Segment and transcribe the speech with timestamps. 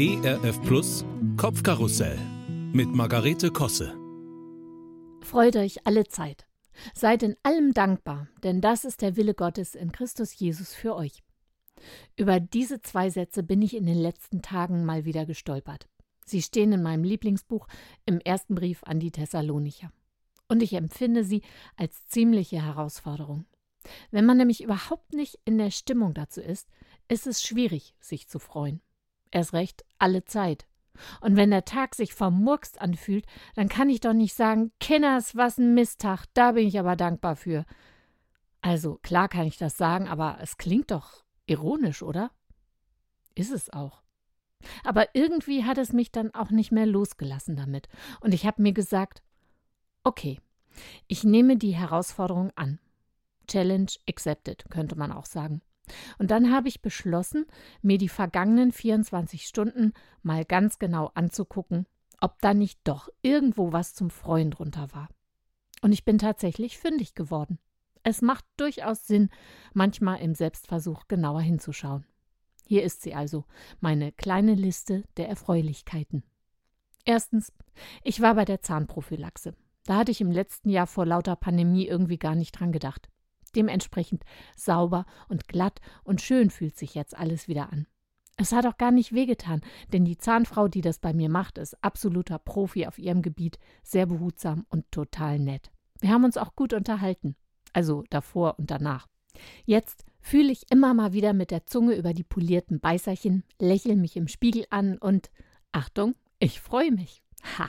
[0.00, 1.04] ERF Plus
[1.36, 2.16] Kopfkarussell
[2.72, 3.98] mit Margarete Kosse.
[5.22, 6.46] Freut euch alle Zeit.
[6.94, 11.24] Seid in allem dankbar, denn das ist der Wille Gottes in Christus Jesus für euch.
[12.16, 15.88] Über diese zwei Sätze bin ich in den letzten Tagen mal wieder gestolpert.
[16.24, 17.66] Sie stehen in meinem Lieblingsbuch
[18.06, 19.90] im ersten Brief an die Thessalonicher.
[20.46, 21.42] Und ich empfinde sie
[21.74, 23.46] als ziemliche Herausforderung.
[24.12, 26.68] Wenn man nämlich überhaupt nicht in der Stimmung dazu ist,
[27.08, 28.80] ist es schwierig, sich zu freuen.
[29.30, 30.66] Erst recht alle Zeit.
[31.20, 35.58] Und wenn der Tag sich vermurkst anfühlt, dann kann ich doch nicht sagen, Kinners, was
[35.58, 37.64] ein Misttag, da bin ich aber dankbar für.
[38.60, 42.30] Also, klar kann ich das sagen, aber es klingt doch ironisch, oder?
[43.34, 44.02] Ist es auch.
[44.82, 47.88] Aber irgendwie hat es mich dann auch nicht mehr losgelassen damit.
[48.20, 49.22] Und ich habe mir gesagt,
[50.02, 50.40] okay,
[51.06, 52.80] ich nehme die Herausforderung an.
[53.46, 55.62] Challenge accepted, könnte man auch sagen.
[56.18, 57.46] Und dann habe ich beschlossen,
[57.82, 59.92] mir die vergangenen 24 Stunden
[60.22, 61.86] mal ganz genau anzugucken,
[62.20, 65.08] ob da nicht doch irgendwo was zum Freuen drunter war.
[65.82, 67.58] Und ich bin tatsächlich fündig geworden.
[68.02, 69.28] Es macht durchaus Sinn,
[69.74, 72.06] manchmal im Selbstversuch genauer hinzuschauen.
[72.66, 73.44] Hier ist sie also,
[73.80, 76.22] meine kleine Liste der Erfreulichkeiten.
[77.04, 77.52] Erstens,
[78.02, 79.54] ich war bei der Zahnprophylaxe.
[79.84, 83.08] Da hatte ich im letzten Jahr vor lauter Pandemie irgendwie gar nicht dran gedacht.
[83.52, 84.24] Dementsprechend
[84.56, 87.86] sauber und glatt und schön fühlt sich jetzt alles wieder an.
[88.40, 91.82] Es hat auch gar nicht wehgetan, denn die Zahnfrau, die das bei mir macht, ist
[91.82, 95.72] absoluter Profi auf ihrem Gebiet, sehr behutsam und total nett.
[96.00, 97.34] Wir haben uns auch gut unterhalten,
[97.72, 99.08] also davor und danach.
[99.64, 104.16] Jetzt fühle ich immer mal wieder mit der Zunge über die polierten Beißerchen, lächle mich
[104.16, 105.30] im Spiegel an und
[105.72, 107.22] Achtung, ich freue mich.
[107.58, 107.68] Ha.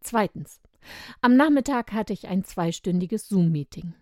[0.00, 0.60] Zweitens.
[1.20, 3.94] Am Nachmittag hatte ich ein zweistündiges Zoom-Meeting.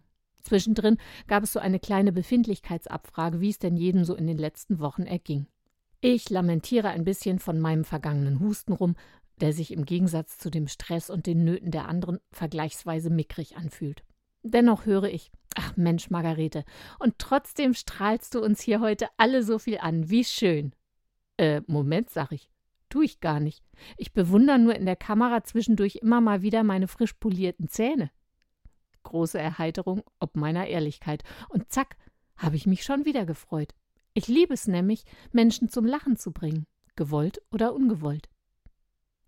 [0.48, 0.96] Zwischendrin
[1.26, 5.02] gab es so eine kleine Befindlichkeitsabfrage, wie es denn jedem so in den letzten Wochen
[5.02, 5.46] erging.
[6.00, 8.96] Ich lamentiere ein bisschen von meinem vergangenen Husten rum,
[9.42, 14.04] der sich im Gegensatz zu dem Stress und den Nöten der anderen vergleichsweise mickrig anfühlt.
[14.42, 16.64] Dennoch höre ich, ach Mensch, Margarete,
[16.98, 20.72] und trotzdem strahlst du uns hier heute alle so viel an, wie schön.
[21.36, 22.48] Äh, Moment, sag ich.
[22.88, 23.62] Tu ich gar nicht.
[23.98, 28.10] Ich bewundere nur in der Kamera zwischendurch immer mal wieder meine frisch polierten Zähne
[29.02, 31.22] große Erheiterung ob meiner Ehrlichkeit.
[31.48, 31.96] Und zack,
[32.36, 33.74] habe ich mich schon wieder gefreut.
[34.14, 36.66] Ich liebe es nämlich, Menschen zum Lachen zu bringen,
[36.96, 38.28] gewollt oder ungewollt.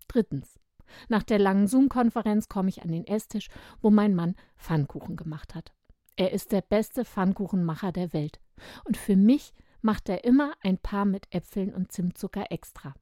[0.07, 0.59] Drittens.
[1.07, 3.47] Nach der langen Zoom-Konferenz komme ich an den Esstisch,
[3.81, 5.71] wo mein Mann Pfannkuchen gemacht hat.
[6.17, 8.41] Er ist der beste Pfannkuchenmacher der Welt.
[8.83, 12.93] Und für mich macht er immer ein paar mit Äpfeln und Zimtzucker extra,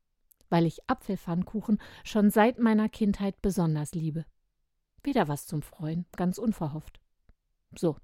[0.49, 4.25] weil ich Apfelpfannkuchen schon seit meiner Kindheit besonders liebe.
[5.03, 6.99] Wieder was zum Freuen, ganz unverhofft.
[7.75, 7.97] So,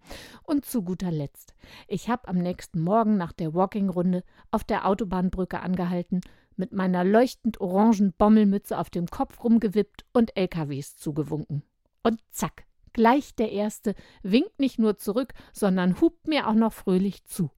[0.44, 1.56] und zu guter Letzt.
[1.88, 6.22] Ich habe am nächsten Morgen nach der Walking-Runde auf der Autobahnbrücke angehalten,
[6.56, 11.64] mit meiner leuchtend orangen Bommelmütze auf dem Kopf rumgewippt und LKWs zugewunken.
[12.04, 17.26] Und zack, gleich der Erste winkt nicht nur zurück, sondern hupt mir auch noch fröhlich
[17.26, 17.50] zu.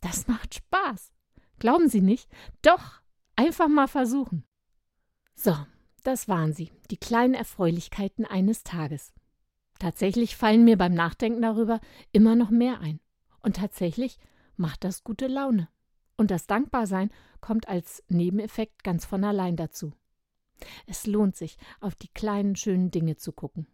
[0.00, 1.12] Das macht Spaß.
[1.58, 2.28] Glauben Sie nicht?
[2.62, 3.00] Doch,
[3.36, 4.44] einfach mal versuchen.
[5.34, 5.54] So,
[6.06, 9.12] das waren sie, die kleinen Erfreulichkeiten eines Tages.
[9.78, 11.80] Tatsächlich fallen mir beim Nachdenken darüber
[12.12, 13.00] immer noch mehr ein.
[13.42, 14.18] Und tatsächlich
[14.56, 15.68] macht das gute Laune.
[16.16, 19.92] Und das Dankbarsein kommt als Nebeneffekt ganz von allein dazu.
[20.86, 23.66] Es lohnt sich, auf die kleinen schönen Dinge zu gucken.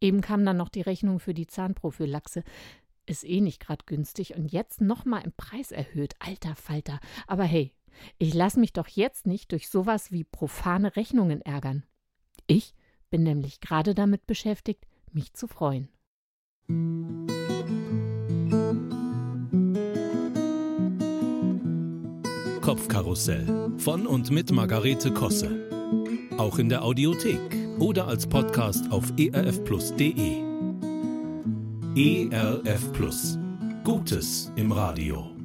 [0.00, 2.42] Eben kam dann noch die Rechnung für die Zahnprophylaxe.
[3.06, 6.14] Ist eh nicht gerade günstig und jetzt nochmal im Preis erhöht.
[6.18, 7.00] Alter Falter.
[7.26, 7.72] Aber hey,
[8.18, 11.84] ich lasse mich doch jetzt nicht durch sowas wie profane Rechnungen ärgern.
[12.46, 12.74] Ich
[13.10, 15.88] bin nämlich gerade damit beschäftigt, mich zu freuen.
[22.60, 25.68] Kopfkarussell von und mit Margarete Kosse.
[26.36, 27.40] Auch in der Audiothek
[27.78, 30.42] oder als Podcast auf erfplus.de.
[31.96, 33.38] ERF Plus.
[33.84, 35.37] Gutes im Radio.